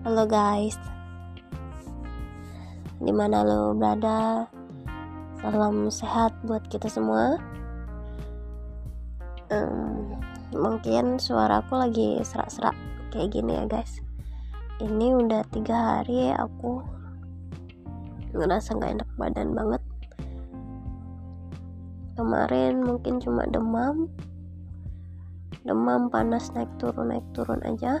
[0.00, 0.80] Halo guys.
[3.04, 4.48] Di mana lo berada?
[5.36, 7.36] Salam sehat buat kita semua.
[9.52, 10.16] Um,
[10.56, 12.72] Mungkin suaraku lagi serak-serak
[13.12, 14.00] Kayak gini ya guys.
[14.80, 16.80] Ini udah tiga hari aku
[18.32, 19.82] Ngerasa gak enak badan banget.
[22.16, 24.08] Kemarin mungkin cuma demam.
[25.60, 28.00] Demam panas naik turun naik turun aja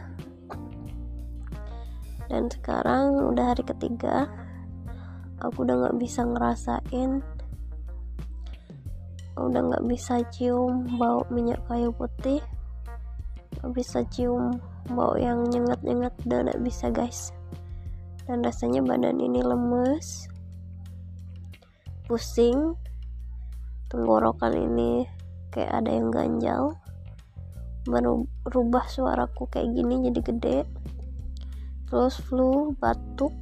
[2.30, 4.30] dan sekarang udah hari ketiga
[5.42, 7.20] aku udah nggak bisa ngerasain
[9.34, 12.38] udah nggak bisa cium bau minyak kayu putih
[13.60, 17.30] nggak bisa cium bau yang nyengat-nyengat udah nggak bisa guys.
[18.26, 20.30] Dan rasanya badan ini lemes
[22.06, 22.74] pusing
[23.90, 25.06] tenggorokan ini
[25.50, 26.74] kayak ada yang ganjal
[28.42, 30.58] berubah suaraku kayak gini jadi gede
[31.90, 33.34] terus flu batuk.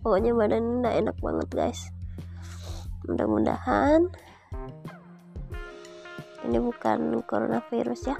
[0.00, 1.80] Pokoknya badan nggak enak banget guys.
[3.04, 4.08] Mudah-mudahan
[6.46, 8.16] ini bukan coronavirus ya.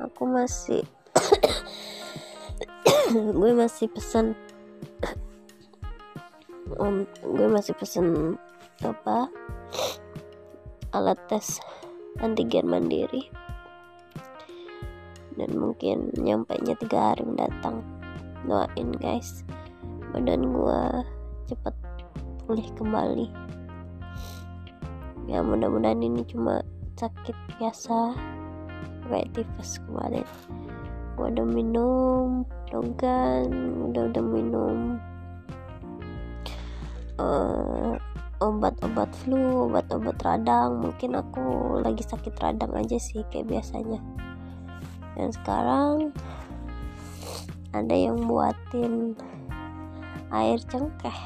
[0.00, 0.80] Aku masih
[3.12, 4.32] gue masih pesan
[6.80, 8.40] um, gue masih pesen
[8.80, 9.28] apa?
[10.96, 11.60] Alat tes
[12.18, 13.30] antigen mandiri
[15.40, 17.80] dan mungkin nyampe nya tiga hari mendatang.
[18.44, 19.40] Doain guys.
[20.12, 21.00] Badan gua
[21.48, 21.72] cepet
[22.44, 23.32] pulih kembali.
[25.24, 26.60] Ya mudah-mudahan ini cuma
[27.00, 28.12] sakit biasa.
[29.08, 30.28] Kayak tifus kemarin.
[31.16, 33.48] Gua udah minum dogan
[33.90, 34.76] udah udah minum
[37.18, 37.98] uh,
[38.44, 40.84] obat-obat flu obat-obat radang.
[40.84, 44.04] Mungkin aku lagi sakit radang aja sih kayak biasanya
[45.20, 46.16] dan sekarang
[47.76, 49.12] ada yang buatin
[50.32, 51.18] air cengkeh.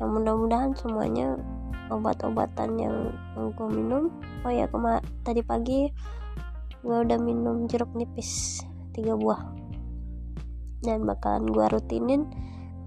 [0.00, 1.36] Yang mudah-mudahan semuanya
[1.92, 2.96] obat-obatan yang
[3.36, 4.08] gue minum.
[4.40, 5.92] Oh ya kema tadi pagi
[6.80, 8.64] gue udah minum jeruk nipis
[8.96, 9.44] tiga buah.
[10.80, 12.24] Dan bakalan gue rutinin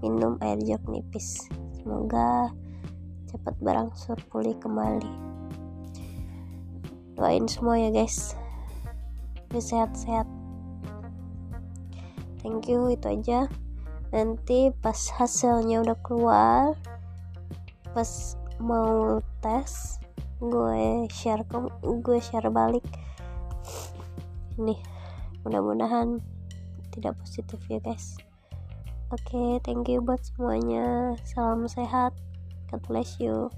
[0.02, 1.46] minum air jeruk nipis.
[1.78, 2.50] Semoga
[3.30, 5.30] cepat berangsur pulih kembali.
[7.14, 8.41] Doain semua ya guys
[9.58, 10.24] sehat-sehat.
[12.40, 13.50] Thank you itu aja.
[14.12, 16.76] Nanti pas hasilnya udah keluar
[17.92, 20.00] pas mau tes
[20.40, 22.84] gue share ke gue share balik.
[24.56, 24.80] Nih
[25.44, 26.20] mudah-mudahan
[26.92, 28.20] tidak positif ya guys.
[29.12, 31.16] Oke okay, thank you buat semuanya.
[31.28, 32.16] Salam sehat.
[32.72, 33.52] God bless you